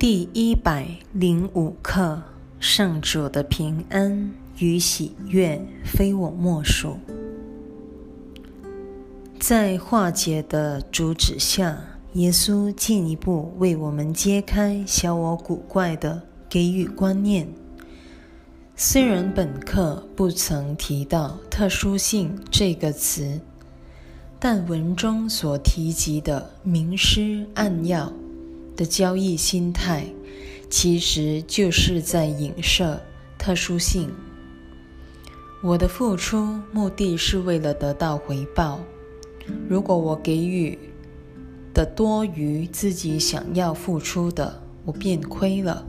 [0.00, 2.22] 第一百零五课：
[2.58, 6.96] 上主的平安与喜悦，非我莫属。
[9.38, 11.78] 在化解的主旨下，
[12.14, 17.46] 耶稣进一步为我们揭开小我古怪的给予观念。
[18.74, 23.38] 虽然本课不曾提到“特殊性”这个词，
[24.38, 28.10] 但文中所提及的明师暗药。
[28.80, 30.06] 的交易心态，
[30.70, 32.98] 其实就是在影射
[33.36, 34.10] 特殊性。
[35.62, 38.80] 我的付出目的是为了得到回报。
[39.68, 40.78] 如果我给予
[41.74, 45.86] 的多于自己想要付出的，我便亏了。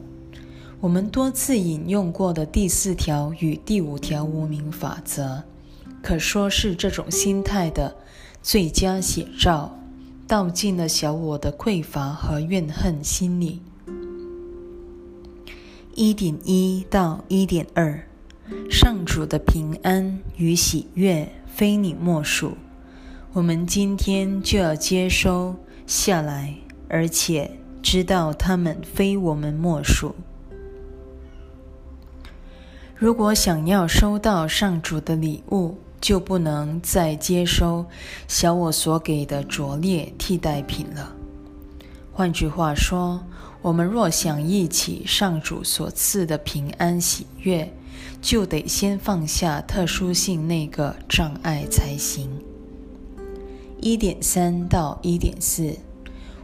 [0.81, 5.41] 我们多次引用过的第四条与第五条无名法则，
[6.03, 7.95] 可说是这种心态的
[8.43, 9.77] 最佳写照。
[10.31, 13.59] 道尽了小我的匮乏和怨恨心理。
[15.93, 18.07] 一点一到一点二，
[18.69, 22.55] 上主的平安与喜悦非你莫属。
[23.33, 25.53] 我们今天就要接收
[25.85, 26.55] 下来，
[26.87, 27.51] 而且
[27.83, 30.15] 知道他们非我们莫属。
[32.95, 37.85] 如果想要收到上主的礼物，就不能再接收
[38.27, 41.15] 小我所给的拙劣替代品了。
[42.11, 43.23] 换句话说，
[43.61, 47.71] 我们若想忆起上主所赐的平安喜悦，
[48.19, 52.29] 就得先放下特殊性那个障碍才行。
[53.79, 55.73] 一点三到一点四，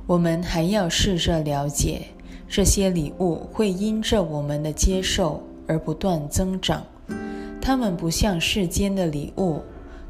[0.06, 2.08] 我们还要试着了解，
[2.48, 6.84] 这些礼物会因着我们的接受而不断增长。
[7.68, 9.62] 他们不像世间的礼物，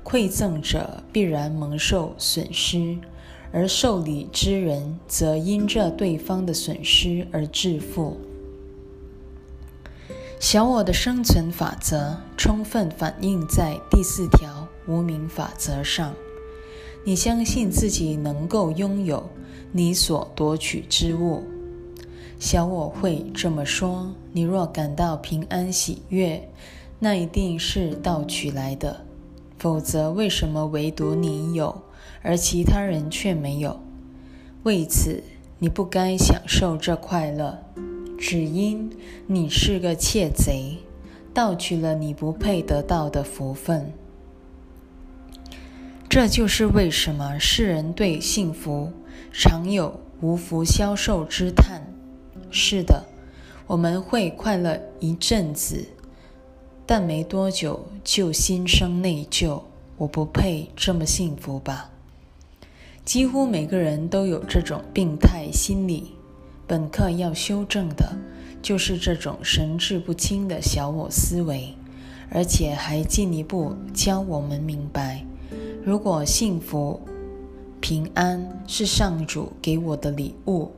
[0.04, 2.96] 馈赠者必然蒙受损失，
[3.52, 8.16] 而受礼之人则因这对方的损失而致富。
[10.40, 16.14] 小我的生存法则充分反映在第四条无名法则上。
[17.04, 19.28] 你相信自己能够拥有
[19.72, 21.42] 你所夺取之物，
[22.38, 24.14] 小我会这么说。
[24.32, 26.48] 你若感到平安喜悦。
[27.00, 29.06] 那一定是盗取来的，
[29.60, 31.84] 否则为什么唯独你有，
[32.24, 33.80] 而其他人却没有？
[34.64, 35.24] 为此，
[35.60, 37.64] 你不该享受这快乐，
[38.18, 38.92] 只因
[39.28, 40.78] 你是个窃贼，
[41.34, 43.94] 盗取了你不配得到的福分。
[46.10, 48.92] 这就是为什么世人对幸福
[49.32, 51.82] 常有无福消受之叹。
[52.50, 53.06] 是的，
[53.68, 55.86] 我们会快乐一阵子。
[56.89, 59.61] 但没多久就心生内疚，
[59.98, 61.89] 我不配这么幸福吧？
[63.03, 66.14] 几乎每个人都有这种病态心理。
[66.65, 68.17] 本课要修正的
[68.61, 71.73] 就是这种神志不清的小我思维，
[72.31, 75.25] 而且还进一步教我们明白：
[75.83, 77.02] 如果幸福、
[77.81, 80.71] 平安是上主给我的礼物，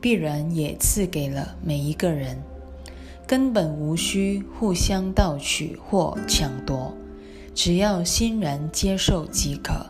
[0.00, 2.42] 必然也赐给了每一个人。
[3.30, 6.92] 根本无需互相盗取或抢夺，
[7.54, 9.86] 只要欣然接受即可。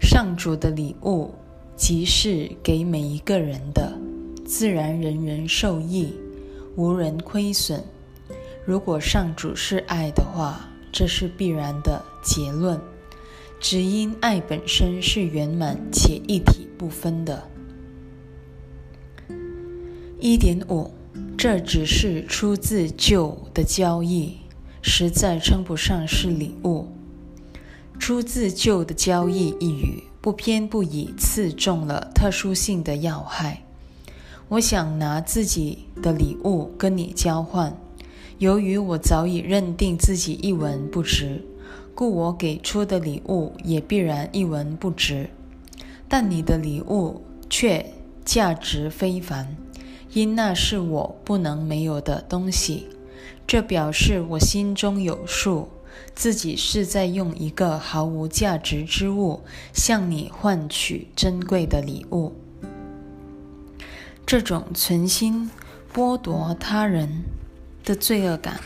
[0.00, 1.32] 上主的礼物
[1.76, 3.96] 即是给每一个人的，
[4.44, 6.12] 自然人人受益，
[6.74, 7.80] 无人亏损。
[8.66, 12.80] 如果上主是爱的话，这是必然的结论。
[13.60, 17.48] 只因爱本身是圆满且一体不分的。
[20.18, 20.90] 一点五。
[21.44, 24.38] 这只是出自旧的交易，
[24.80, 26.88] 实在称不上是礼物。
[27.98, 33.62] 出自旧的交易一语，不偏不倚，刺中了特殊性的要害。
[34.48, 37.76] 我想拿自己的礼物跟你交换，
[38.38, 41.44] 由于我早已认定自己一文不值，
[41.94, 45.28] 故我给出的礼物也必然一文不值。
[46.08, 47.92] 但你的礼物却
[48.24, 49.54] 价值非凡。
[50.14, 52.86] 因那是我不能没有的东西，
[53.48, 55.68] 这表示我心中有数，
[56.14, 62.32] 自己是在用一个毫无价值之物向你换取珍贵的礼物。
[64.24, 65.50] 这种存心
[65.92, 67.24] 剥夺他人
[67.84, 68.60] 的罪恶感，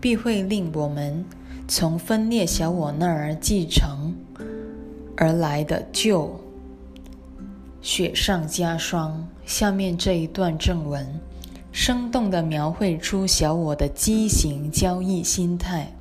[0.00, 1.24] 必会令我们
[1.68, 4.16] 从分裂小我那儿继承
[5.16, 6.40] 而来的旧。
[7.80, 9.28] 雪上加霜。
[9.44, 11.06] 下面这一段正文，
[11.72, 15.92] 生动地描绘出小我的畸形交易心态。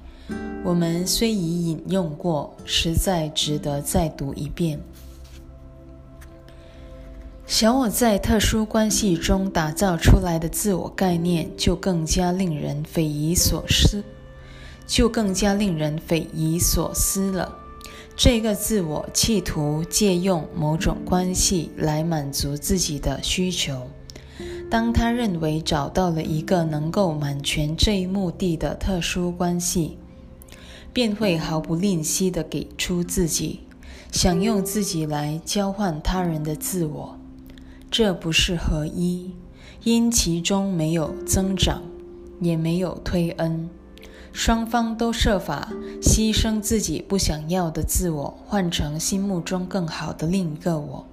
[0.64, 4.80] 我们虽已引用过，实在值得再读一遍。
[7.48, 14.04] 小我在特殊关系中打造出来的自我概念，就更加令人匪夷所思，
[14.88, 17.58] 就更加令人匪夷所思了。
[18.24, 23.88] 这个自我企图借用某种关系来满足自己的需求。
[24.70, 29.98] 当他认为找到了一个能够满全这一目的的特殊关系，
[30.94, 33.62] 便会毫不吝惜地给出自己，
[34.12, 37.18] 想用自己来交换他人的自我。
[37.90, 39.32] 这不是合一，
[39.84, 41.82] 因其中没有增长，
[42.40, 43.68] 也没有推恩，
[44.33, 45.69] 双方都设法
[46.01, 51.06] 牺牲自己不想要的自我，换成心目中更好的另一个我。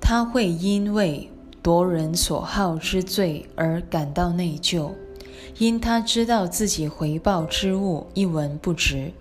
[0.00, 1.30] 他会因为
[1.62, 4.92] 夺人所好之罪而感到内疚，
[5.58, 9.12] 因他知道自己回报之物一文不值。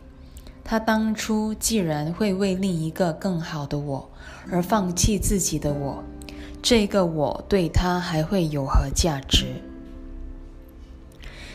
[0.64, 4.10] 他当初既然会为另一个更好的我
[4.52, 6.04] 而放弃自己的我，
[6.62, 9.46] 这个我对他还会有何价值？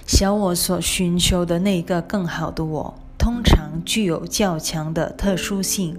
[0.06, 5.98] 小我所寻求的那个更好的我，通常具有较强的特殊性。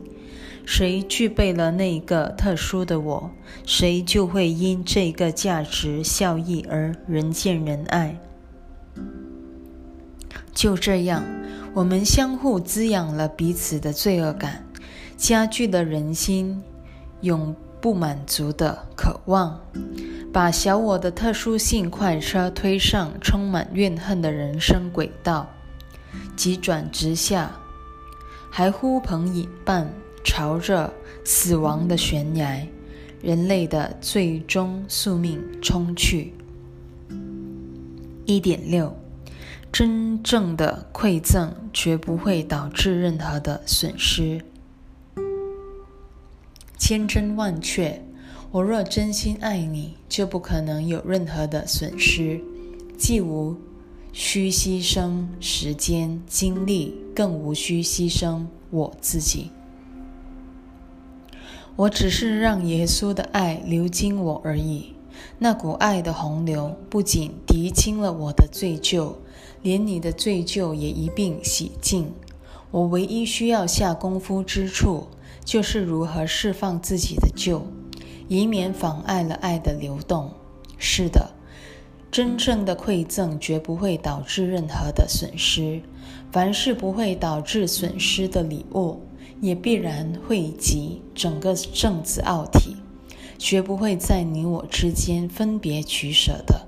[0.65, 3.31] 谁具备了那个特殊的我，
[3.65, 8.17] 谁就会因这个价值效益而人见人爱。
[10.53, 11.23] 就这样。
[11.73, 14.63] 我们相互滋养了彼此的罪恶感，
[15.17, 16.61] 加剧了人心
[17.21, 19.59] 永不满足的渴望，
[20.33, 25.47] 把小我的特殊性快车推上充满怨恨的人生轨道，
[26.35, 27.51] 急转直下，
[28.49, 29.87] 还呼朋引伴
[30.23, 30.91] 朝着
[31.23, 32.67] 死亡的悬崖，
[33.21, 36.33] 人类的最终宿命冲去。
[38.25, 38.91] 一点六。
[39.71, 44.39] 真正的馈赠绝不会导致任何的损失。
[46.77, 47.99] 千真万确，
[48.53, 52.39] 我若真心爱你，就不可能有任何的损失，
[52.95, 53.57] 既无
[54.11, 59.49] 需牺牲时间精力，更无需牺牲我自己。
[61.75, 64.93] 我只是让耶稣的爱流经我而已。
[65.39, 69.15] 那股爱的洪流不仅涤清了我的罪疚。
[69.63, 72.11] 连你的罪疚也一并洗净。
[72.69, 75.07] 我唯一需要下功夫之处，
[75.43, 77.61] 就是如何释放自己的疚，
[78.33, 80.31] 以免妨碍了爱的流动。
[80.79, 81.29] 是的，
[82.09, 85.79] 真正的馈赠绝不会导致任何的损失。
[86.31, 88.99] 凡是不会导致损失的礼物，
[89.39, 92.75] 也必然汇集整个正子奥体，
[93.37, 96.65] 绝不会在你我之间分别取舍的。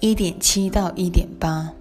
[0.00, 1.72] 一点七到一点八，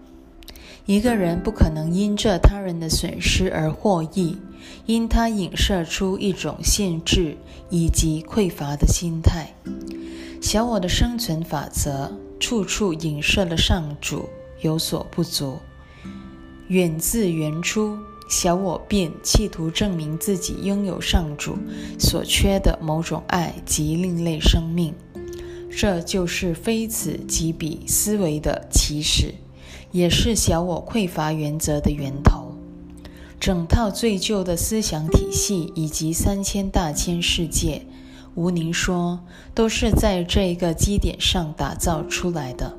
[0.85, 4.37] 一个人不可能因着他人的损失而获益，
[4.85, 7.37] 因它影射出一种限制
[7.69, 9.53] 以及匮乏的心态。
[10.41, 14.27] 小我的生存法则处处影射了上主
[14.61, 15.59] 有所不足，
[16.67, 17.97] 远自原初，
[18.27, 21.57] 小我便企图证明自己拥有上主
[21.99, 24.93] 所缺的某种爱及另类生命。
[25.69, 29.33] 这就是非此即彼思维的起始，
[29.91, 32.50] 也是小我匮乏原则的源头。
[33.41, 37.81] 整套最旧的思想体系以及三千大千世界，
[38.35, 39.19] 无宁说，
[39.55, 42.77] 都是在这个基点上打造出来的。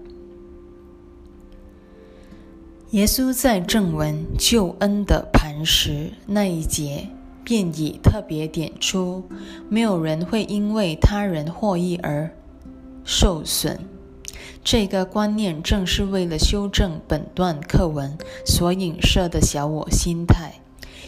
[2.93, 7.09] 耶稣在正文救恩的磐石那一节，
[7.43, 9.25] 便已特别点出，
[9.69, 12.33] 没有人会因为他人获益而。
[13.05, 13.77] 受损，
[14.65, 18.17] 这个观念正是为了修正本段课文
[18.47, 20.55] 所影射的小我心态。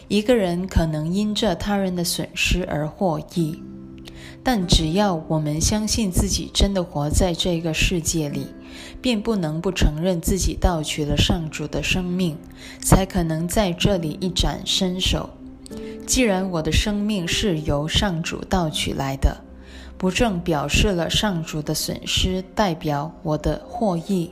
[0.08, 3.62] 一个人可能因着他人的损失而获益，
[4.42, 8.48] 但只要我们相信自己真的活在这个世界里，
[9.00, 12.36] 便不能不承认自己盗取了上主的生命，
[12.82, 15.30] 才可能在这里一展身手。
[16.06, 19.42] 既然我的生命是由上主盗取来的。
[19.96, 24.30] 不正表示了上主的损失代表我的获益，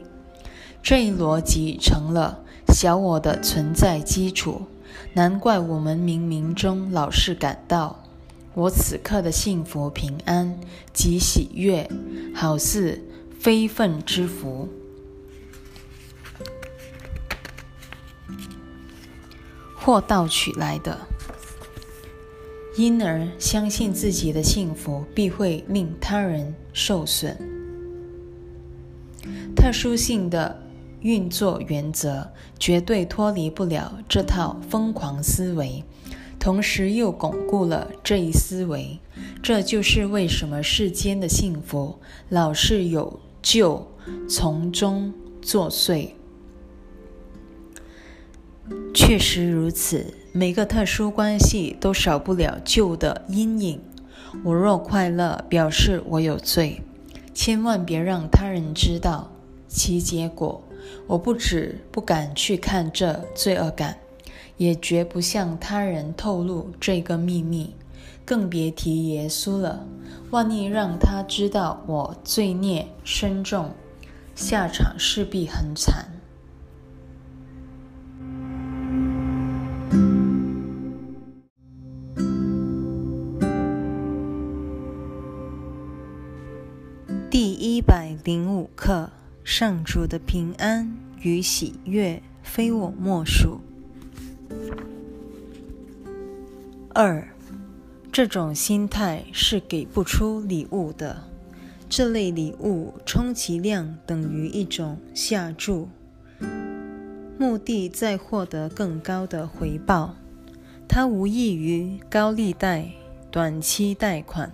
[0.82, 4.62] 这一逻辑成了小我的存在基础。
[5.14, 8.02] 难怪我们冥冥中老是感到，
[8.54, 10.58] 我此刻的幸福平安
[10.92, 11.88] 及喜悦，
[12.34, 13.02] 好似
[13.38, 14.68] 非分之福，
[19.76, 20.98] 或盗取来的。
[22.76, 27.36] 因而相信自己的幸福必会令他人受损。
[29.54, 30.62] 特殊性的
[31.00, 35.84] 运作原则绝对脱离不了这套疯狂思维，
[36.38, 38.98] 同时又巩固了这一思维。
[39.42, 41.98] 这就是为什么世间的幸福
[42.30, 43.86] 老是有旧
[44.28, 45.12] 从中
[45.42, 46.10] 作祟。
[48.94, 53.78] 确实如此，每个特殊关系都少不了旧的阴影。
[54.42, 56.82] 我若快乐，表示我有罪，
[57.34, 59.30] 千万别让他人知道。
[59.68, 60.64] 其结果，
[61.06, 63.98] 我不止不敢去看这罪恶感，
[64.56, 67.74] 也绝不向他人透露这个秘密，
[68.24, 69.86] 更别提耶稣了。
[70.30, 73.72] 万一让他知道我罪孽深重，
[74.34, 76.06] 下场势必很惨。
[87.32, 89.08] 第一百零五课：
[89.42, 93.58] 上主的平安与喜悦，非我莫属。
[96.90, 97.26] 二，
[98.12, 101.24] 这种心态是给不出礼物的。
[101.88, 105.88] 这类礼物充其量等于一种下注，
[107.38, 110.14] 目的在获得更高的回报。
[110.86, 112.90] 它无异于高利贷、
[113.30, 114.52] 短期贷款，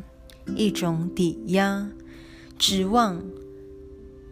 [0.55, 1.89] 一种抵押。
[2.59, 3.23] 指望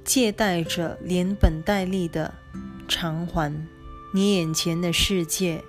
[0.04, 2.34] 借贷者连本带利的
[2.88, 3.64] 偿还
[4.12, 5.62] 你眼前的世界，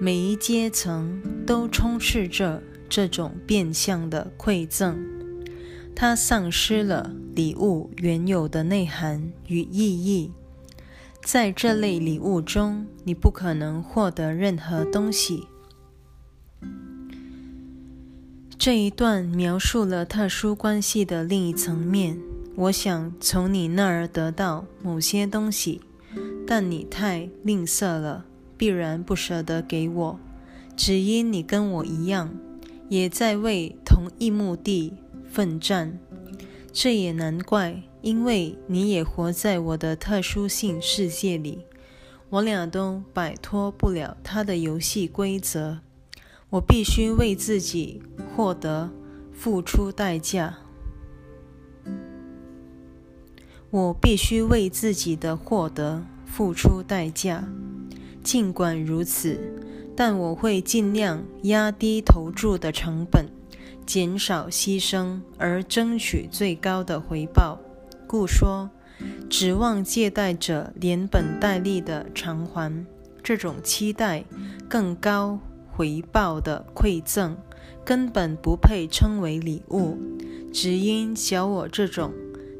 [0.00, 4.98] 每一阶层都充斥着这种变相的馈赠，
[5.94, 10.32] 它丧失了礼物原有的内涵与意义。
[11.22, 15.46] 在这类礼物中，你不可能获得任何东西。
[18.58, 22.18] 这一段描述了特殊关系的另一层面。
[22.56, 25.82] 我想从你那儿得到某些东西，
[26.46, 28.24] 但你太吝啬了，
[28.56, 30.18] 必然不舍得给我。
[30.74, 32.34] 只因你跟我一样，
[32.88, 34.94] 也在为同一目的
[35.30, 35.98] 奋战。
[36.72, 41.66] 这也难怪，因为你也活在我的特殊性世界里。
[42.30, 45.78] 我俩都摆脱不了他的游戏规则。
[46.56, 48.00] 我必须为自己
[48.34, 48.90] 获得
[49.30, 50.56] 付出代价。
[53.68, 57.46] 我必须为自己的获得付出代价。
[58.22, 59.38] 尽管如此，
[59.94, 63.26] 但我会尽量压低投注的成本，
[63.84, 67.60] 减少牺牲，而争取最高的回报。
[68.06, 68.70] 故说，
[69.28, 72.86] 指望借贷者连本带利的偿还，
[73.22, 74.24] 这种期待
[74.66, 75.38] 更高。
[75.76, 77.36] 回报的馈赠
[77.84, 79.98] 根本不配称为礼物，
[80.50, 82.14] 只因小我这种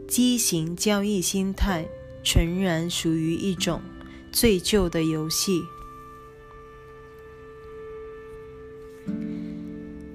[0.06, 1.88] 畸形交易心态，
[2.22, 3.80] 纯然属于一种
[4.30, 5.62] 最旧的游戏。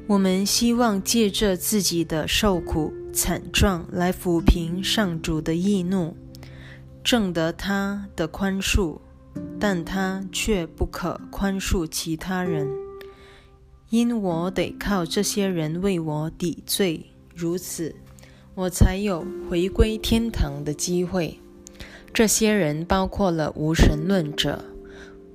[0.05, 6.15] 我们希望借着自己的受苦惨状来抚平上主的易怒，
[7.03, 8.99] 挣得他的宽恕，
[9.59, 12.69] 但他却不可宽恕其他人。
[13.91, 17.93] 因我得靠这些人为我抵罪，如此，
[18.55, 21.37] 我才有回归天堂的机会。
[22.13, 24.63] 这些人包括了无神论者、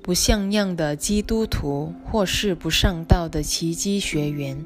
[0.00, 4.64] 不像样的基督徒，或是不上道的奇迹学员。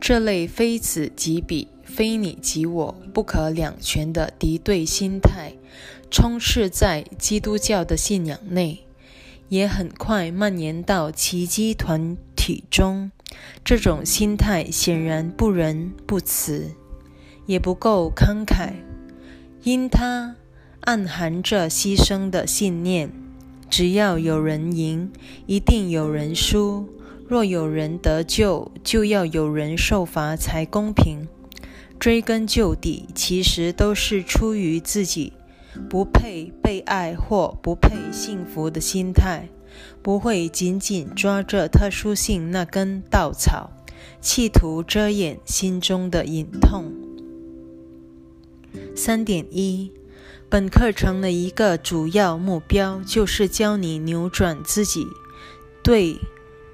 [0.00, 5.52] 这类非此即彼、非你即我、不可两全的敌对心态，
[6.10, 8.80] 充斥在基督教的信仰内。
[9.48, 13.10] 也很快蔓延到奇迹团体中。
[13.62, 16.70] 这种心态显然不仁不慈，
[17.44, 18.72] 也不够慷慨，
[19.62, 20.36] 因它
[20.80, 23.12] 暗含着牺牲的信念：
[23.68, 25.12] 只要有人赢，
[25.44, 26.86] 一定有人输；
[27.28, 31.28] 若有人得救，就要有人受罚才公平。
[32.00, 35.34] 追根究底，其实都是出于自己。
[35.90, 39.48] 不配被爱或不配幸福的心态，
[40.02, 43.70] 不会紧紧抓着特殊性那根稻草，
[44.20, 46.92] 企图遮掩心中的隐痛。
[48.94, 49.92] 三点一，
[50.48, 55.06] 本课程的一个主要目标就是教你扭转自己
[55.82, 56.18] 对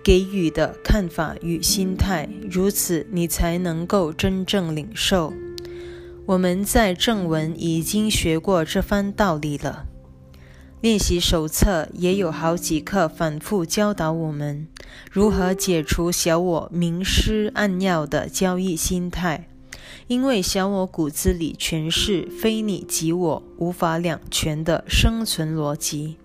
[0.02, 5.33] 给予的看法与心态，如此你才能够真正领受。
[6.26, 9.87] 我们在正文已经学过这番道理了。
[10.85, 14.69] 练习手册也有好几课反复教导我们
[15.11, 19.49] 如何解除小我明施暗要的交易心态，
[20.09, 26.19] 因为小我骨子里全是非你即我、无法两全的生存逻辑。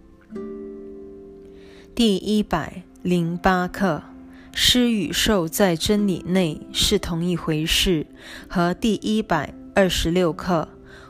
[1.95, 4.03] 第一百零八课。
[4.51, 8.07] 施与受在真理内是同一回事，
[8.49, 10.67] 和第一百二十六课，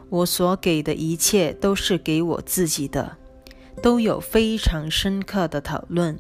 [0.10, 3.18] 我所给的一切都是给我自己的，
[3.81, 6.19] 都有非常深刻的讨论。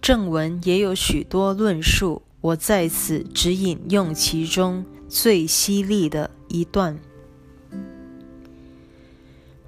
[0.00, 6.98] 正文也有许多论述，我在此只引用其中最犀利的一段。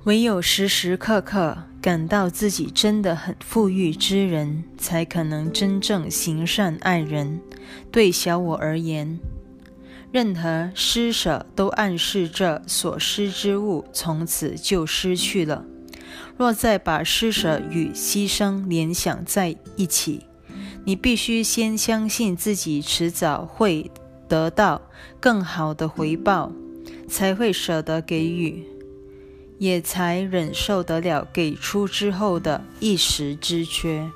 [0.05, 1.59] 唯有时时刻刻。
[1.81, 7.41] 感到自己真的很富裕之人，才可能真正行善爱人。
[7.93, 9.19] 对小我而言，
[10.11, 15.65] 任何施舍都暗示着所施之物从此就失去了。
[16.39, 20.25] 若再把施舍与牺牲联想在一起，
[20.85, 23.91] 你必须先相信自己迟早会
[24.29, 24.81] 得到
[25.19, 26.53] 更好的回报，
[27.09, 28.65] 才会舍得给予。
[29.59, 34.09] 也才忍受得了给出之后的一时之缺。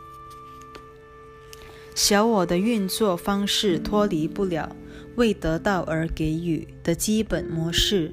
[1.96, 4.76] 小我的运作方式脱离不了
[5.16, 8.12] 为得到而给予的基本模式，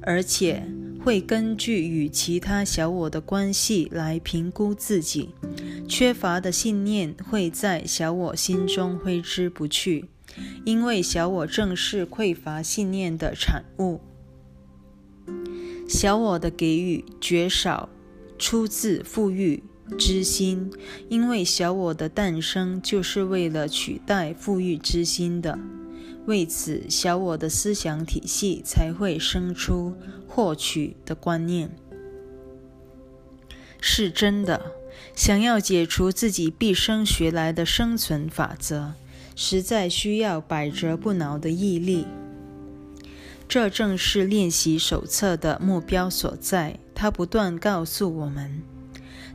[0.00, 0.66] 而且
[1.04, 5.30] 会根据与其他小我的关系来评估自己。
[5.88, 10.06] 缺乏的信念会在小我心中挥之不去，
[10.64, 14.00] 因为小我正是匮乏信念的产物。
[15.88, 17.88] 小我的给予绝少
[18.38, 19.62] 出自富裕
[19.98, 20.70] 之心，
[21.08, 25.58] 因为小我的诞生就是为了取代富裕之心的。
[26.26, 29.94] 为此，小我的思想体系才会生出
[30.28, 31.70] 获取的观念。
[33.80, 34.72] 是真的，
[35.16, 38.92] 想要解除自己毕生学来的生存法则，
[39.34, 42.06] 实在需要百折不挠的毅力。
[43.48, 46.78] 这正是练习手册的目标所在。
[46.94, 48.62] 它不断告诉我们：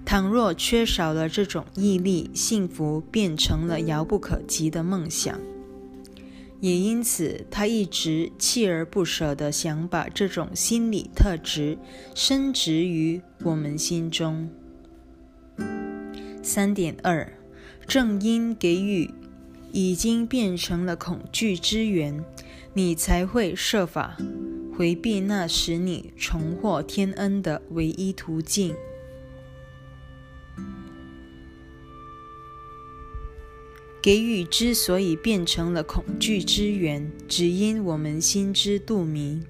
[0.05, 5.37] 倘若缺少了这种毅力，幸福变成了遥不可及的梦想。
[6.59, 11.77] 也因此，他一直锲而不舍地想把这种心理特质
[12.15, 14.49] 深植于我们心中。
[16.41, 17.31] 三点二，
[17.87, 19.09] 正因给予
[19.71, 22.23] 已经变成了恐惧之源。
[22.73, 24.15] 你才会设法
[24.75, 28.75] 回避那使你重获天恩的唯一途径。
[34.07, 39.43] 给予之所以变成了恐惧之源，只因我们心知肚明，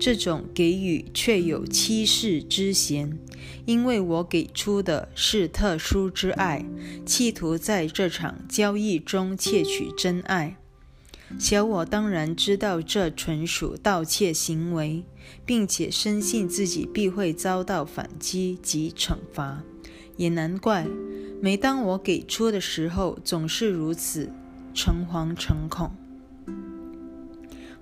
[0.00, 3.18] 这种给予却有欺世之嫌，
[3.66, 6.64] 因为我给出的是特殊之爱，
[7.04, 10.56] 企图在这场交易中窃取真爱。
[11.38, 15.04] 小我当然知道这纯属盗窃行为，
[15.44, 19.62] 并且深信自己必会遭到反击及惩罚，
[20.22, 20.86] 也难怪，
[21.40, 24.30] 每当我给出的时候，总是如此
[24.72, 25.90] 诚惶诚恐。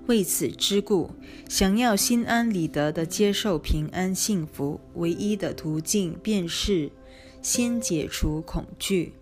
[0.06, 1.10] 为此之故，
[1.50, 6.90] 想要心安理得地接受平安幸福，唯一的途径便是
[7.42, 9.12] 先解除恐惧。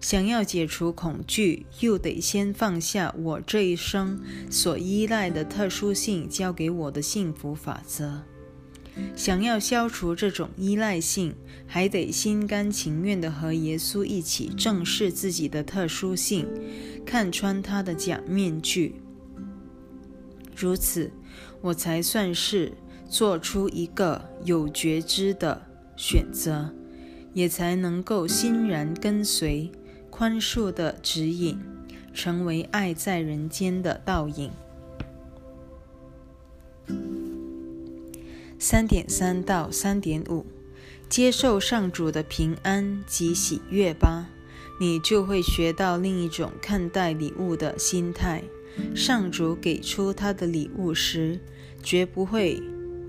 [0.00, 4.18] 想要解除恐惧，又得先放下我这一生
[4.50, 8.22] 所依赖的特殊性交给我的幸福法则。
[9.16, 11.34] 想要消除这种依赖性，
[11.66, 16.46] 还得心甘情愿地和耶稣一起正视自己的特殊性，
[17.04, 18.96] 看穿他的假面具。
[20.56, 21.10] 如此，
[21.60, 22.72] 我才算是
[23.08, 26.72] 做出一个有觉知的选择，
[27.32, 29.70] 也才能够欣然跟随。
[30.10, 31.58] 宽恕的指引，
[32.12, 34.52] 成为爱在人间的倒影。
[38.66, 40.46] 三点三到三点五，
[41.06, 44.30] 接受上主的平安及喜悦吧，
[44.80, 48.42] 你就会学到另一种看待礼物的心态。
[48.94, 51.38] 上主给出他的礼物时，
[51.82, 52.58] 绝不会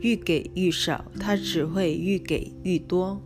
[0.01, 3.23] 愈给愈少，他只会愈给愈多。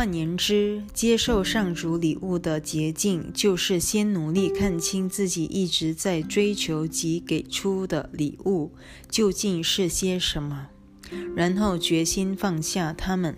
[0.00, 8.72] 换言之，接受上主礼物的捷径，就是先努力看清自己一直在追求及给出的礼物
[9.10, 10.68] 究竟是些什么，
[11.36, 13.36] 然后决心放下它们。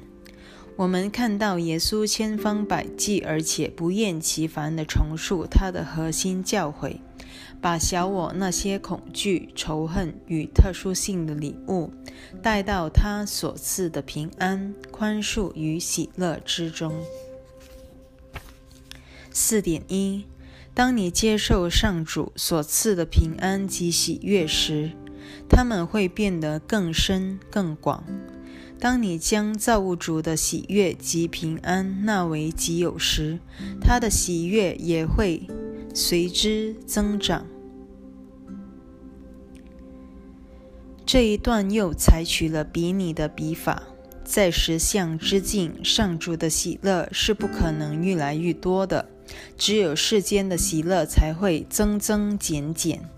[0.77, 6.99] 我们看到耶稣千方百计而且不厌其烦地重述他的核心教诲。
[7.63, 11.93] 把小我那些恐惧、仇恨与特殊性的礼物
[12.43, 16.93] 带到他所赐的平安、宽恕与喜乐之中。
[19.31, 20.25] 四点一，
[20.75, 24.91] 当你接受上主所赐的平安及喜悦时，
[25.49, 28.05] 他们会变得更深更广。
[28.81, 33.39] 当你将造物主的喜悦及平安纳为己有时，
[33.81, 35.47] 他的喜悦也会
[35.95, 37.47] 随之增长。
[41.05, 43.83] 这一段又采取了比拟的笔法，
[44.25, 49.09] 在实相之境，上主的喜乐是不可能愈来愈多的，
[49.59, 53.09] 只有世间的喜乐才会增增减减。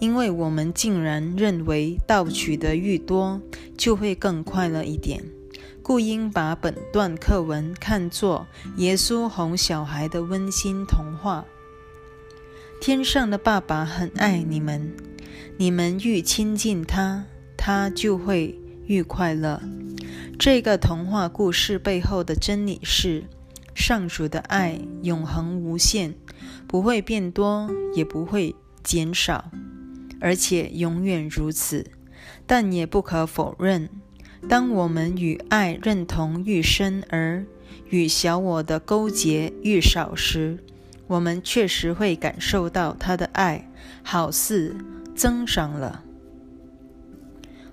[0.00, 3.40] 因为我们竟然认为盗取的愈多，
[3.76, 5.22] 就会更快乐一点，
[5.82, 11.44] 故应把本段课文看作耶稣哄小孩的温馨童话。
[12.80, 14.92] 天上的爸爸很爱你们，
[15.56, 17.24] 你们愈亲近他，
[17.56, 19.60] 他就会愈快乐。
[20.38, 23.24] 这个童话故事背后的真理是：
[23.74, 26.14] 上主的爱永恒无限，
[26.68, 29.50] 不会变多，也不会减少。
[30.20, 31.84] 而且永远如此，
[32.46, 33.90] 但也不可否认，
[34.48, 37.44] 当我们与爱认同愈深，而
[37.90, 40.58] 与小我的勾结愈少时，
[41.08, 43.68] 我们确实会感受到他的爱
[44.04, 44.76] 好似
[45.16, 46.04] 增长了。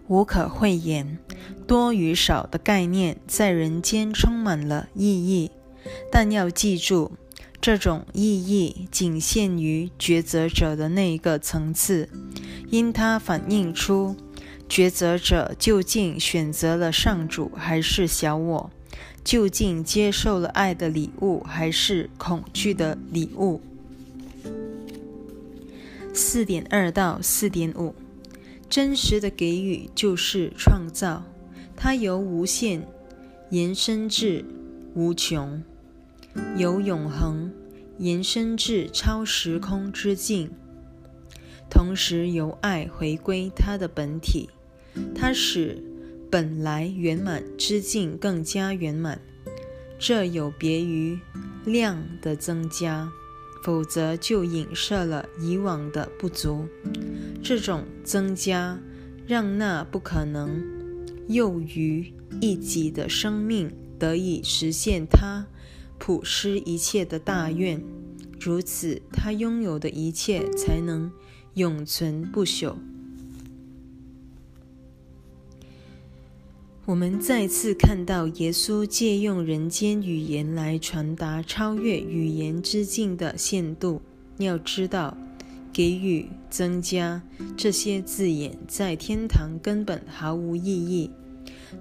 [0.08, 1.20] 无可讳言，
[1.68, 5.52] 多与少的概念在人间充满了意义，
[6.12, 7.12] 但要记住。
[7.62, 12.08] 这种意义仅限于抉择者的那一个层次，
[12.70, 14.16] 因它反映出
[14.70, 18.70] 抉择者究竟选择了上主还是小我，
[19.26, 23.60] 究竟接受了爱的礼物还是恐惧的礼物。
[26.14, 27.96] 四点二到四点五，
[28.70, 31.24] 真实的给予就是创造，
[31.76, 32.88] 它由无限
[33.50, 34.46] 延伸至
[34.94, 35.64] 无穷。
[36.56, 37.52] 由永恒
[37.98, 40.52] 延伸至超时空之境，
[41.70, 44.50] 同时由爱回归它的本体，
[45.16, 45.82] 它使
[46.36, 49.22] 本来圆满之境更加圆满。
[49.98, 51.18] 这有别于
[51.64, 53.10] 量的增加，
[53.64, 56.68] 否则就影射了以往的不足。
[57.42, 58.78] 这种增加
[59.26, 60.62] 让那不可能
[61.30, 65.48] 囿于一己的生命得以实现它。
[65.98, 67.82] 普施一切的大愿，
[68.42, 71.10] 如此，他拥有的一切才能
[71.54, 72.76] 永存不朽。
[76.86, 84.02] 我们再次看到耶稣借用人间语言来传达超越语言之境的限度。
[84.38, 85.18] 要知道，
[85.74, 87.24] 给予、增加
[87.58, 91.10] 这些字眼在天堂根本毫无意义，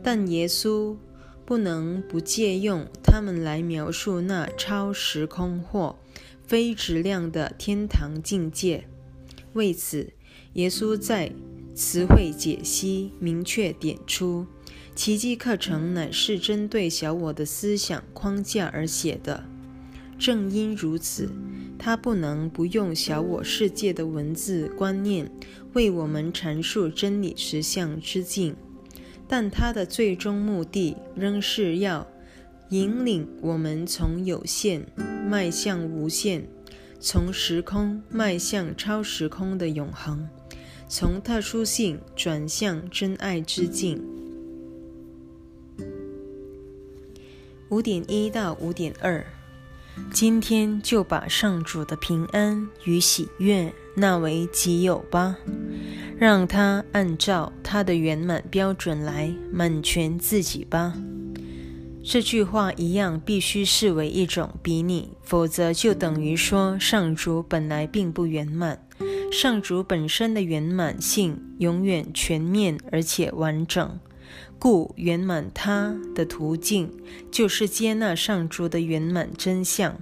[0.03, 0.97] 但耶稣。
[1.47, 5.99] 不能不借用它们来描述那超时空或
[6.47, 8.87] 非质量的天堂境界。
[9.53, 10.15] 为此，
[10.55, 11.31] 耶稣在
[11.75, 14.47] 词汇解析明确点出，
[14.95, 19.45] 奇迹课程乃是针对小我的思想框架而写的。
[20.17, 21.29] 正因如此，
[21.77, 25.29] 它不能不用小我世界的文字观念
[25.73, 28.55] 为我们阐述真理实相之境。
[29.27, 32.07] 但它的最终目的仍是要
[32.69, 34.87] 引领我们从有限
[35.29, 36.47] 迈向无限，
[37.01, 40.29] 从时空迈向超时空的永恒，
[40.89, 44.01] 从特殊性转向真爱之境。
[47.75, 49.27] 五点一到五点二，
[50.13, 55.37] 今天就把上主的平安与喜悦纳为己有吧。
[56.17, 60.95] 让他按照他的圆满标准来满全自己吧。
[62.05, 68.79] 这句话一样必须视为一种比拟，否则就等于说上主本来并不圆满。
[69.33, 73.99] 上主本身的圆满性永远全面而且完整，
[74.65, 76.91] 故圆满他的途径
[77.31, 80.01] 就是接纳上主的圆满真相，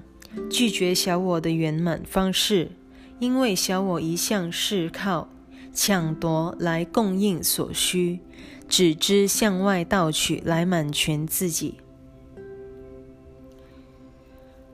[0.48, 2.70] 拒绝小我的圆满方式，
[3.18, 5.28] 因为小我一向是靠。
[5.74, 8.20] 抢夺来供应所需，
[8.68, 11.78] 只知向外盗取来满全自己。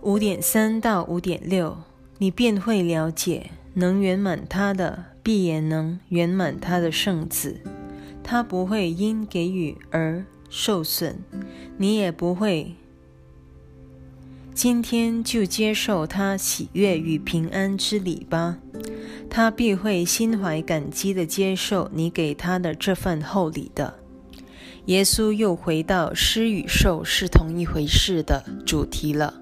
[0.03, 1.79] 五点三到五点六，
[2.19, 7.63] 你便会了解，能圆满他的，必也能圆满他的圣子。
[8.31, 11.17] 他不会因给予而受损，
[11.79, 12.75] 你也不会。
[14.53, 18.59] 今天就接受他喜悦与平安之礼吧。
[19.31, 23.95] 他必会心怀感激地接受你给他的这份厚礼的。
[24.85, 29.41] 耶稣又回到施与受是同一回事的主题了，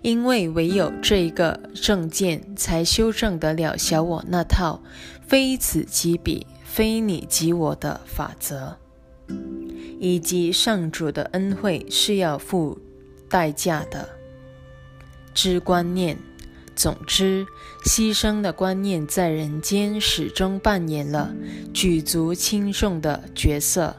[0.00, 4.82] 因为唯有这个证件才修正得了小我那套
[5.26, 8.78] 非此即彼、非你即我的法则。
[10.00, 12.78] 以及上主的恩惠是要付
[13.28, 14.08] 代价的
[15.34, 16.16] 之观念。
[16.74, 17.46] 总之，
[17.84, 21.34] 牺牲的观念在人间始终扮演了
[21.74, 23.94] 举足轻重的角色。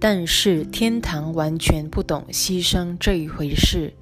[0.00, 3.92] 但是，天堂完全不懂牺牲这一回事。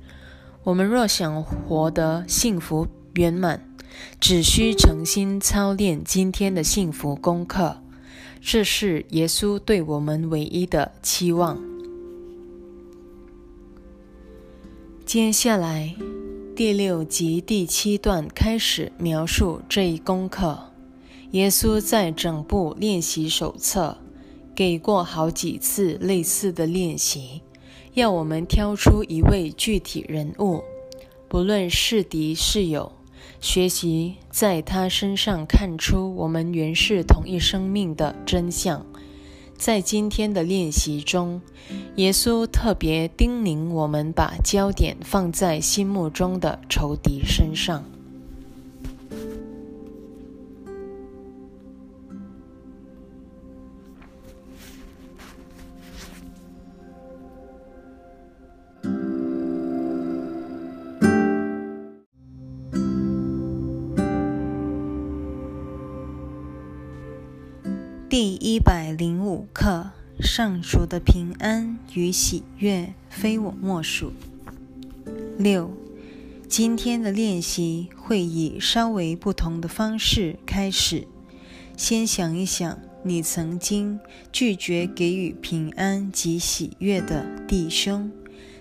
[0.62, 3.71] 我们若想活得幸福圆满，
[4.20, 7.82] 只需诚心操练今天的幸福功课。
[8.40, 11.60] 这是耶稣对我们唯一的期望。
[15.04, 15.94] 接下来。
[16.54, 20.70] 第六及第七段开始描述这一功课。
[21.30, 23.96] 耶稣在整部练习手册
[24.54, 27.40] 给过好几次类似的练习，
[27.94, 30.62] 要我们挑出一位具体人物，
[31.26, 32.92] 不论是敌是友，
[33.40, 38.84] 学习在他身上看出我们原是同一生命的真相。
[39.56, 41.40] 在今天的练习中，
[41.96, 47.84] 耶稣特别叮咛我们把焦点放在心目中的仇敌身上。
[68.12, 74.12] 第一百零五课：上主的平安与喜悦非我莫属。
[75.38, 75.70] 六，
[76.46, 81.08] 今天的练习会以稍微不同的方式开始。
[81.74, 83.98] 先想一想，你曾经
[84.30, 88.12] 拒绝给予平安及喜悦的弟兄，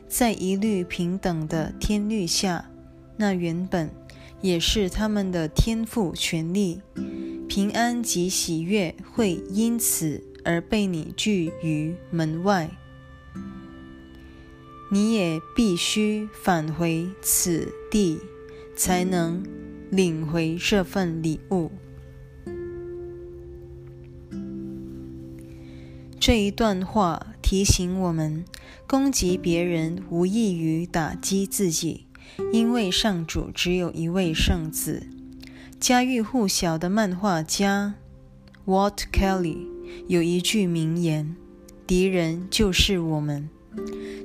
[0.08, 2.70] 在一律平等的天律下，
[3.18, 3.90] 那原本
[4.40, 6.80] 也是他们的天赋权利。
[7.54, 12.72] 平安及喜悦会因此而被你拒于门外，
[14.90, 18.20] 你也必须返回此地，
[18.74, 19.44] 才能
[19.90, 21.70] 领回这份礼物。
[26.18, 28.46] 这一段话提醒我们：
[28.88, 32.06] 攻击别人无异于打击自己，
[32.54, 35.06] 因为上主只有一位圣子。
[35.82, 37.96] 家喻户晓的漫画家
[38.68, 39.66] Walt Kelly
[40.08, 41.36] 有一句名言
[41.88, 43.50] ：“敌人就是我们。”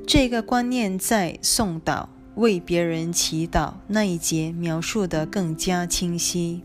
[0.07, 6.61] 这个观念在送祷为别人祈祷那一节描述得更加清晰。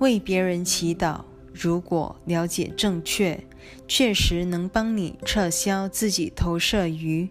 [0.00, 1.20] 为别人祈祷，
[1.52, 3.46] 如果了解正确，
[3.86, 7.28] 确实能帮你撤销自己投射于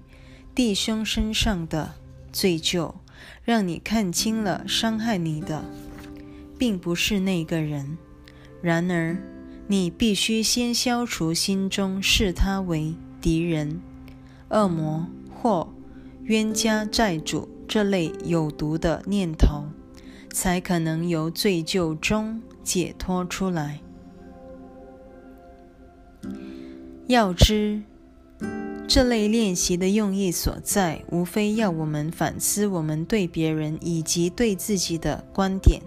[0.55, 1.95] 弟兄身上的
[2.31, 2.93] 罪疚。
[3.43, 5.65] 让你看清了，伤害你的
[6.57, 7.97] 并不是那个人。
[8.61, 9.17] 然而，
[9.67, 13.81] 你必须先消除心中视他为敌人、
[14.49, 15.73] 恶魔或
[16.23, 19.65] 冤家债主这类有毒的念头，
[20.31, 23.81] 才可能由罪疚中解脱出来。
[27.07, 27.83] 要知。
[28.85, 35.81] 这类练习的用意所在，无非要我们反思我们对别人以及对自己的观点，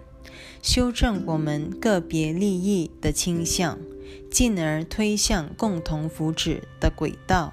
[0.61, 3.79] 修正我们个别利益的倾向，
[4.29, 7.53] 进而推向共同福祉的轨道。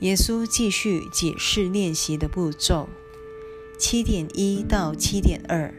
[0.00, 2.88] 耶稣继续解释练习的步骤：
[3.78, 5.72] 七点一到七点二，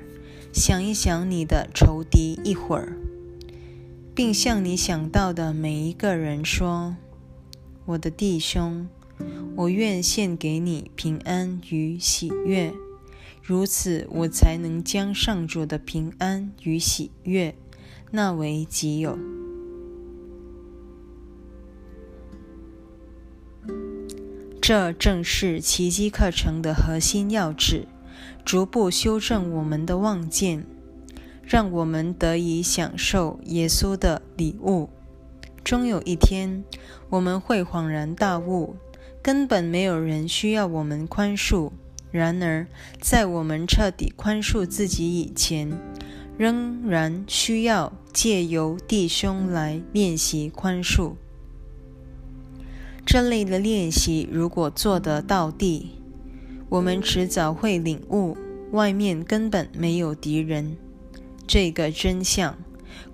[0.53, 2.97] 想一想你的仇敌一会儿，
[4.15, 6.95] 并向你想到的每一个人说。
[7.89, 8.87] 我的弟兄，
[9.55, 12.71] 我愿献给你平安与喜悦，
[13.41, 17.55] 如此我才能将上主的平安与喜悦
[18.11, 19.17] 纳为己有。
[24.61, 27.87] 这正是奇迹课程的核心要旨：
[28.45, 30.63] 逐步修正我们的望见，
[31.41, 34.89] 让我们得以享受耶稣的礼物。
[35.63, 36.63] 终有一天，
[37.09, 38.75] 我们会恍然大悟，
[39.21, 41.71] 根本没有人需要我们宽恕。
[42.11, 42.65] 然而，
[42.99, 45.71] 在我们彻底宽恕自己以前，
[46.37, 51.13] 仍然需要借由弟兄来练习宽恕。
[53.05, 55.91] 这类的练习如果做得到地，
[56.69, 58.35] 我们迟早会领悟，
[58.71, 60.77] 外面根本没有敌人
[61.45, 62.57] 这个真相。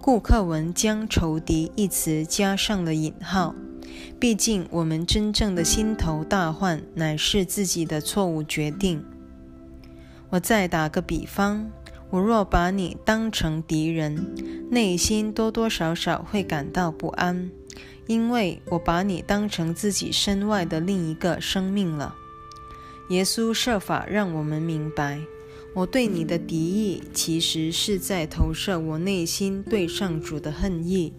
[0.05, 3.55] 顾克文将“仇敌”一词加上了引号，
[4.19, 9.03] 毕竟我们真正的心头大患乃是自己的错误决定。
[10.29, 11.71] 我再打个比方，
[12.11, 14.35] 我若把你当成敌人，
[14.69, 17.49] 内心多多少少会感到不安，
[18.05, 22.13] 因为我把你当成自己身外的另一个生命了。
[23.09, 25.19] 耶稣设法让我们明白，
[25.75, 31.11] 我对你的敌意，其实是在投射我内心对上主的恨意。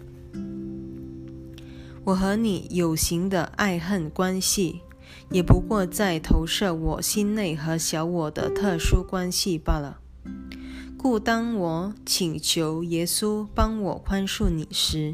[2.03, 4.81] 我和你有形的爱恨关系，
[5.29, 9.99] 也不过在投射我心内和小我的特殊关系罢了。
[10.97, 15.13] 故当我请求耶稣帮我宽恕你时，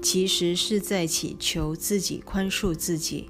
[0.00, 3.28] 其实是在祈求自己宽恕自己。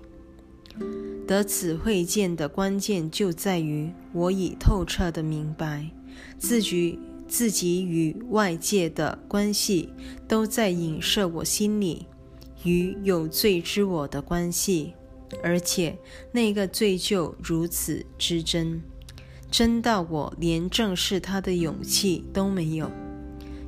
[1.26, 5.90] 得此会见的关键就在于，我已透彻的明白，
[6.38, 9.90] 自己自己与外界的关系
[10.26, 12.06] 都在影射我心里
[12.64, 14.94] 与有罪之我的关系，
[15.42, 15.98] 而且
[16.32, 18.82] 那个罪就如此之真。
[19.50, 22.90] 真到我连正视他的勇气都没有。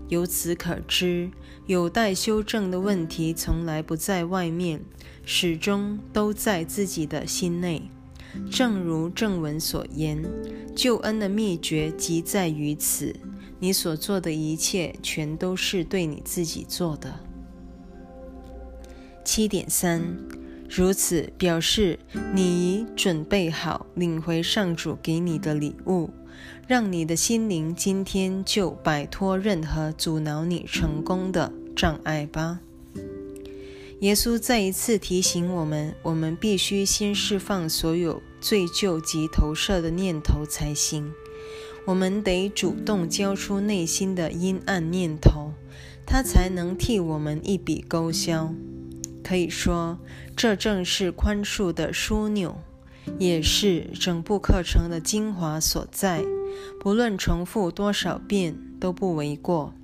[0.09, 1.31] 由此可知，
[1.67, 4.83] 有待修正的问题从来不在外面，
[5.33, 7.89] 始终都在自己的心内。
[8.51, 10.21] 正如正文所言，
[10.75, 13.15] 救恩的秘诀即在于此。
[13.61, 17.21] 你所做的一切，全都是对你自己做的。
[19.25, 20.03] 七点三。
[20.69, 22.01] 如此表示，
[22.35, 26.11] 你已准备好领回上主给你的礼物，
[26.67, 32.59] 让你的心灵今天就摆脱任何阻挠你成功的障碍吧。
[34.01, 41.13] 耶稣再一次提醒我们：我们必须先释放所有罪疚及投射的念头才行。
[41.85, 45.53] 我们得主动交出内心的阴暗念头，
[46.07, 48.55] 它才能替我们一笔勾销。
[49.23, 49.99] 可以说，
[50.35, 52.57] 这正是宽恕的枢纽，
[53.19, 56.25] 也是整部课程的精华所在。
[56.81, 59.75] 不论重复多少遍都不为过。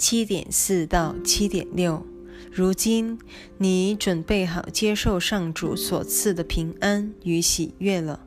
[0.00, 2.06] 七点四到七点六，
[2.50, 3.18] 如今
[3.58, 8.20] 你准备好接受上主所赐的平安与喜悦了。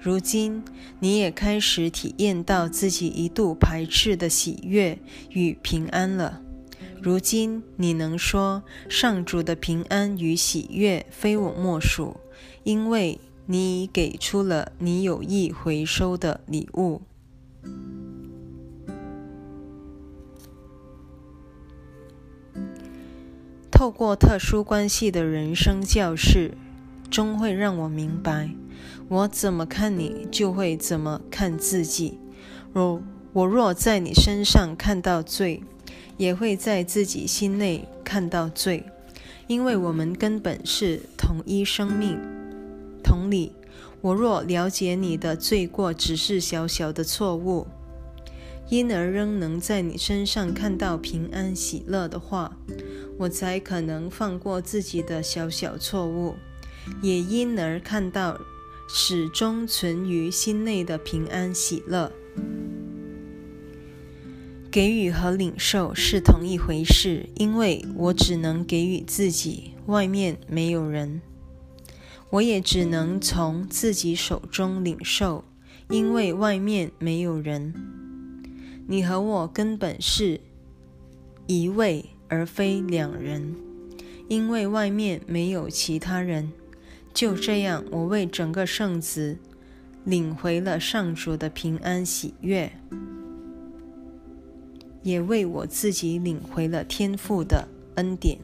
[0.00, 0.64] 如今
[0.98, 6.40] 你也开始体验到自己一度排斥的喜悦与平安了。
[7.02, 12.16] 如今你能说上主的平安与喜悦非我莫属，
[12.64, 17.02] 因为你已给出了你有意回收的礼物。
[23.80, 26.52] 透过特殊关系的人生教室，
[27.10, 28.50] 终会让我明白：
[29.08, 32.18] 我怎么看你，就会怎么看自己。
[32.74, 35.62] 若我若在你身上看到罪，
[36.18, 38.84] 也会在自己心内看到罪，
[39.46, 42.18] 因为我们根本是同一生命。
[43.02, 43.50] 同理，
[44.02, 47.66] 我若了解你的罪过只是小小的错误，
[48.70, 52.56] 因而仍能在你身上看到平安喜乐的话，
[53.18, 56.36] 我才可能放过自己的小小错误，
[57.02, 58.40] 也因而看到
[58.88, 62.12] 始终存于心内的平安喜乐。
[64.70, 71.20] 给予和领受是同一回事，因为我只能给予自己，外面没有人；
[72.30, 75.44] 我也只能从自己手中领受，
[75.88, 77.74] 因为外面没有人。
[78.90, 80.40] 你和我根本是
[81.46, 83.54] 一位，而非两人，
[84.26, 86.50] 因为外面没有其他人。
[87.14, 89.38] 就这样，我为整个圣子
[90.02, 92.72] 领回了上主的平安喜悦。
[95.04, 98.38] 也为我自己领回了天父的恩典。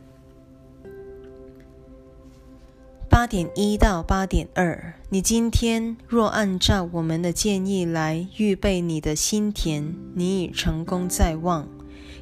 [3.16, 11.66] 八点一到八点二，你今天若按照我们的建议来预备你的心田，你已成功在望，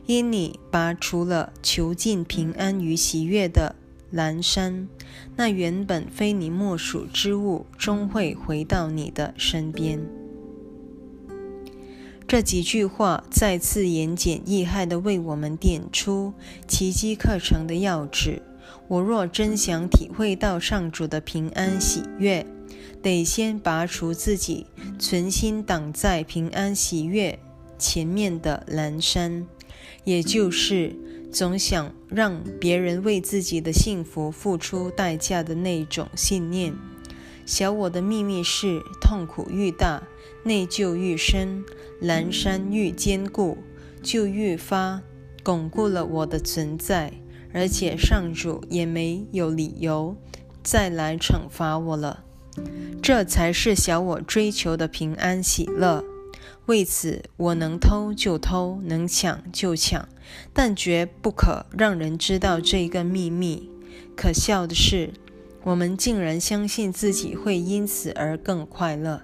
[0.06, 3.74] 因你拔除了囚禁平安与喜悦的
[4.14, 4.88] 阑珊，
[5.34, 9.98] 那原本非你莫属之物，终会回到你的身边。
[12.28, 16.32] 这几句话再次言简意赅地为我们点出
[16.68, 18.40] 奇迹课程的要旨。
[18.88, 22.46] 我若真想体会到上主的平安喜悦，
[23.02, 24.66] 得先拔除自己
[24.98, 27.38] 存心挡在平安喜悦
[27.78, 29.46] 前面的阑珊，
[30.04, 30.94] 也就是
[31.32, 36.74] 总想让别人为自己的幸福付出代价的那种信念。
[37.46, 40.02] 小我的秘密是：痛苦愈大，
[40.44, 41.64] 内疚愈深，
[42.00, 43.58] 阑珊愈坚固，
[44.02, 45.02] 就愈发
[45.42, 47.12] 巩固了我的存在。
[47.54, 50.16] 而且上主也没有理由
[50.62, 52.24] 再来惩罚我了。
[53.00, 56.04] 这才是小我追求的平安喜乐。
[56.66, 60.08] 为此，我能偷就偷，能抢就抢，
[60.52, 63.70] 但绝不可让人知道这个秘密。
[64.16, 65.12] 可笑的是，
[65.62, 69.22] 我们竟然相信自己会因此而更快乐。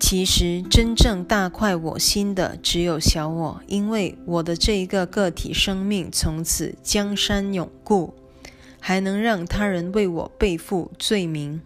[0.00, 8.14] 其实，真正大快我心的只有小我，因为我的这一个个体生命从此江山永固，
[8.80, 11.60] 还能让他人为我背负罪名。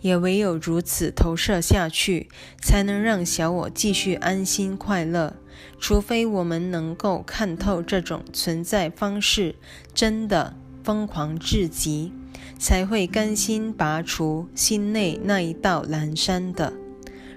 [0.00, 2.28] 也唯有如此投射下去，
[2.62, 5.34] 才能让小我继续安心快乐。
[5.80, 9.56] 除非我们能够看透这种存在方式，
[9.92, 12.12] 真的疯狂至极。
[12.58, 16.72] 才会甘心拔除心内那一道阑珊的。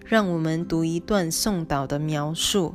[0.06, 2.74] 让我们读一段宋导的描述：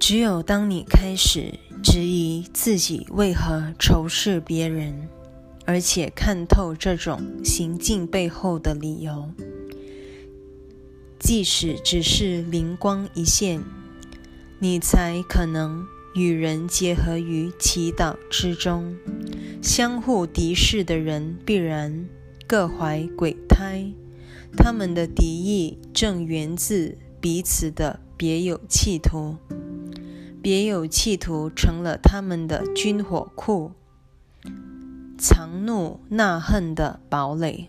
[0.00, 5.08] 只有当你开始质疑自己为何仇视别人，
[5.64, 9.30] 而且看透这种行径背后的理由，
[11.20, 13.62] 即使只是灵光一现。
[14.64, 18.96] 你才可能与人结合于祈祷之中。
[19.60, 22.08] 相互敌视的人必然
[22.46, 23.92] 各怀鬼胎，
[24.56, 29.36] 他们的敌意正源自彼此的别有企图。
[30.40, 33.72] 别有企图成了他们的军火库，
[35.18, 37.68] 藏怒纳恨的堡垒。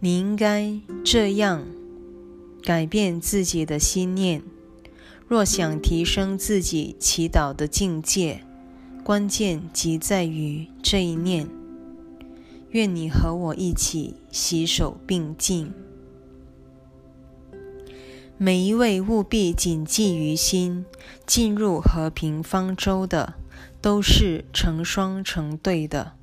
[0.00, 1.64] 你应该这样
[2.64, 4.42] 改变自己的心念。
[5.28, 8.40] 若想提升自己祈祷的境界，
[9.04, 11.46] 关键即在于这一念。
[12.70, 15.70] 愿你和我一起携手并进。
[18.38, 20.86] 每一位务必谨记于心，
[21.26, 23.34] 进入和平方舟的，
[23.82, 26.14] 都是成双成对的。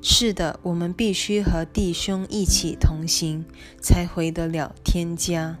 [0.00, 3.44] 是的，我们必须和弟兄一起同行，
[3.80, 5.58] 才回得了天家。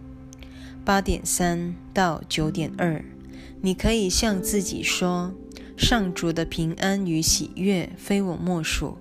[0.84, 3.02] 八点三到九点二，
[3.62, 5.32] 你可以向自己说
[5.78, 8.98] ：“上主的平安与喜悦非我莫属。”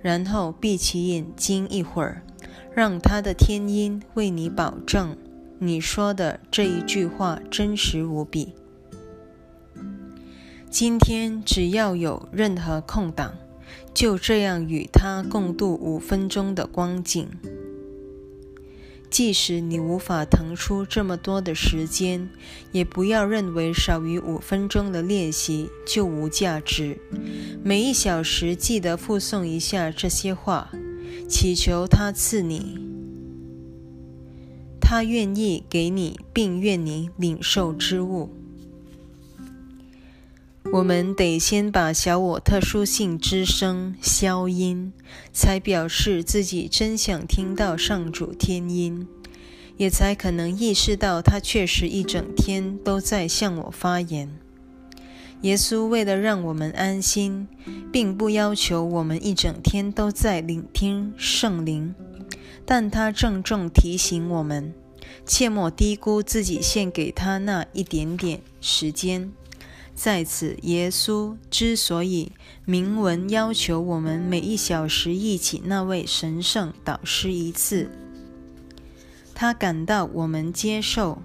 [0.00, 2.22] 然后闭起眼睛一会儿，
[2.72, 5.16] 让他的天音为你保证
[5.58, 8.54] 你说的这一句话真实无比。
[10.70, 13.34] 今天只要有任何空档，
[13.92, 17.28] 就这样与他共度五分钟的光景。
[19.08, 22.28] 即使你无法腾出这么多的时间，
[22.72, 26.98] 也不要认为少于五分钟的练习就无价值。
[27.62, 30.70] 每一小时记得附送一下这些话，
[31.28, 32.78] 祈求他赐你，
[34.80, 38.30] 他愿意给你，并愿你领受之物。
[40.72, 44.92] 我们得先把小我特殊性之声消音，
[45.32, 49.06] 才表示自己真想听到上主天音，
[49.76, 54.28] 也才可能意识到他确实一整天都在向我发言。
[55.42, 57.48] 耶稣为了让我们安心，
[57.92, 61.94] 并不要求我们一整天都在聆听圣灵，
[62.64, 64.74] 但他郑重提醒我们，
[65.24, 69.32] 切莫低估自己献给他那一点点时间。
[69.96, 72.30] 在此，耶稣之所以
[72.66, 77.90] 明文要求我们每一小时忆起那位神圣导师一次，
[79.34, 81.22] 他感到我们接受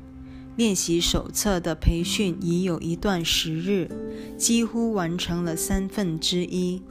[0.56, 3.90] 练习手册的培训已有一段时日，
[4.38, 6.82] 几乎完成了三分之一，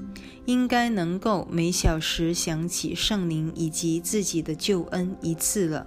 [0.45, 5.87] 应该能够每小时想起圣灵以及自己的救恩一次了。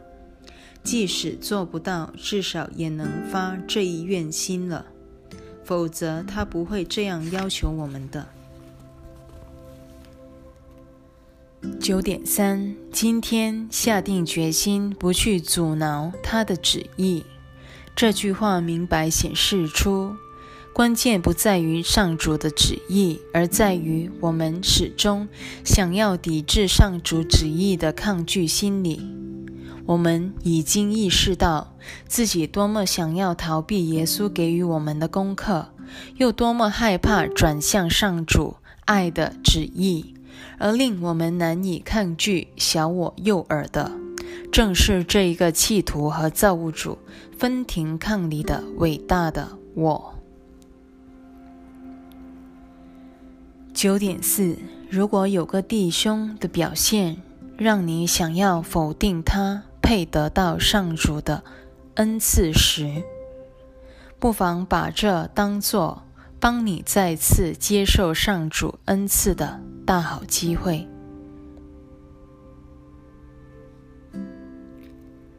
[0.84, 4.88] 即使做不到，至少也能发这一愿心了。
[5.64, 8.28] 否则，他不会这样要求我们的。
[11.80, 17.26] 九点三，今天下定决心不去阻挠他的旨意。
[17.96, 20.16] 这句话明白显示出，
[20.74, 25.28] 关键不在于上主的旨意，而在于我们始终
[25.64, 29.02] 想要抵制上主旨意的抗拒心理。
[29.86, 31.74] 我们已经意识到
[32.08, 35.70] 自己多么想要逃避耶稣给予我们的功课，
[36.16, 38.56] 又多么害怕转向上主
[38.86, 40.14] 爱的旨意，
[40.58, 43.92] 而令我们难以抗拒小我诱饵的，
[44.52, 46.98] 正是这一个企图和造物主
[47.38, 50.14] 分庭抗礼的伟大的我。
[53.74, 54.58] 九点四，
[54.90, 57.18] 如果有个弟兄的表现
[57.58, 59.64] 让你想要否定他。
[59.84, 61.44] 配得到上主的
[61.96, 63.04] 恩赐时，
[64.18, 66.04] 不妨把这当作
[66.40, 70.88] 帮你再次接受上主恩赐的大好机会。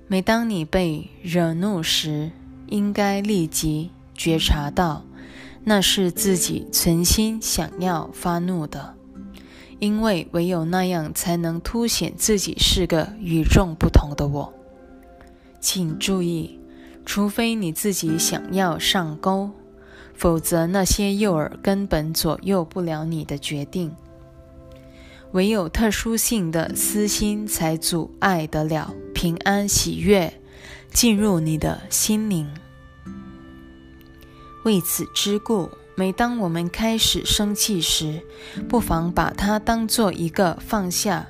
[0.07, 2.30] 每当你被惹怒时，
[2.68, 5.05] 应该立即觉察到，
[5.64, 8.95] 那是自己存心想要发怒的，
[9.85, 14.51] 因为唯有那样才能凸显自己是个与众不同的我。
[15.61, 16.59] 请注意，
[17.05, 19.51] 除非你自己想要上钩，
[20.14, 23.95] 否则那些诱饵根本左右不了你的决定。
[25.32, 30.32] 唯有特殊性的私心才阻碍得了平安喜悦
[30.93, 32.49] 进入你的心灵。
[34.64, 38.20] 为此之故，每当我们开始生气时，
[38.68, 41.28] 不妨把它当做一个放下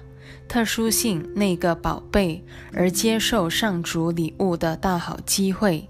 [0.48, 5.88] 特殊性那个宝贝而接受上主礼物的大好机会，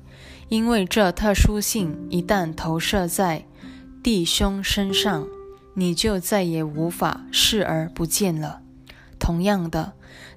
[0.49, 3.47] 因为这特殊性一旦投射在
[4.03, 5.27] 弟兄身上。
[5.77, 8.61] 你就再也无法视而不见了。
[9.19, 9.95] 同样的，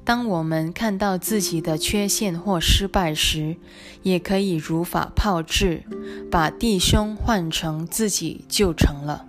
[0.07, 3.57] 当我们看到自己的缺陷或失败时，
[4.03, 5.83] 也可以如法炮制，
[6.31, 9.25] 把弟兄换成自己就成了。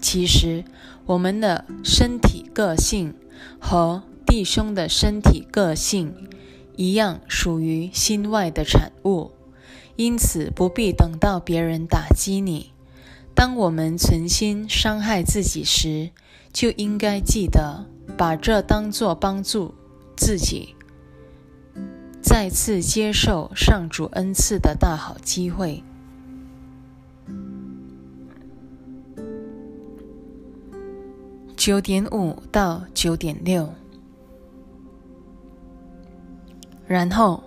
[0.00, 0.64] 其实，
[1.06, 3.16] 我们的身体个性
[3.58, 6.14] 和弟兄的身体个性
[6.76, 9.32] 一样，属于心外的产物，
[9.96, 12.70] 因此不必等到别人打击你。
[13.34, 16.10] 当我们存心伤害自己时，
[16.52, 19.74] 就应该记得把这当作帮助
[20.24, 20.76] 自己
[22.22, 25.82] 再次接受上主恩赐的大好机会。
[31.56, 33.74] 九点五到九点六，
[36.86, 37.42] 然后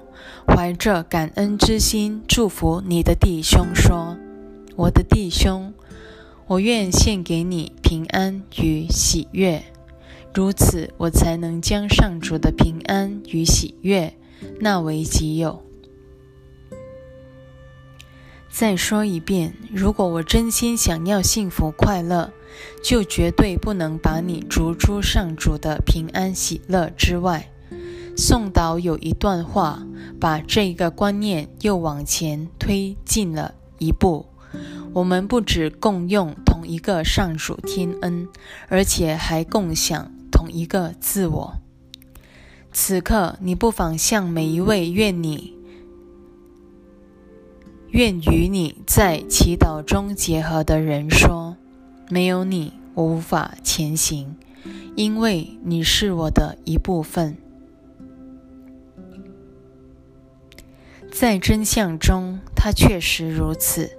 [0.46, 4.18] 怀着感恩之心祝福你的弟兄说。
[4.76, 5.74] 我的弟兄，
[6.48, 9.64] 我愿献给你平安与喜悦，
[10.36, 14.14] 如此我才能将上主的平安与喜悦
[14.60, 15.64] 纳为己有。
[18.52, 22.34] 再说一遍，如果我真心想要幸福快乐，
[22.84, 27.50] 就绝对不能把你逐出上主的平安喜乐之外。
[28.18, 29.88] 宋导有一段话，
[30.20, 34.26] 把这个观念又往前推进了一步。
[34.94, 38.30] 我们不只共用同一个上主天恩，
[38.70, 41.62] 而且还共享同一个自我。
[42.74, 45.56] 此刻，你不妨向每一位愿你、
[47.92, 51.56] 愿与你在祈祷中结合的人说
[52.12, 54.36] ：“没有你，我无法前行，
[54.98, 57.38] 因为你是我的一部分。”
[61.10, 63.98] 在真相中，它确实如此。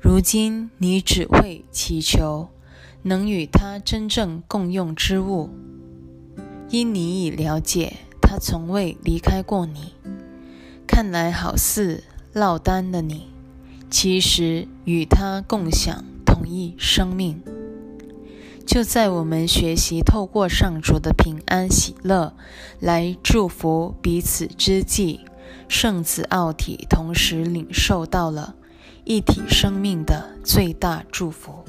[0.00, 2.48] 如今你只会祈求
[3.02, 5.50] 能与他真正共用之物，
[6.68, 9.94] 因你已了解他从未离开过你。
[10.86, 13.28] 看来好似落单的你，
[13.88, 17.40] 其实与他共享同一生命。
[18.66, 22.34] 就在我们学习透过上主的平安喜乐
[22.80, 25.20] 来祝福彼此之际，
[25.68, 28.56] 圣子奥体同时领受到了。
[29.04, 31.64] 一体生命的最大祝福。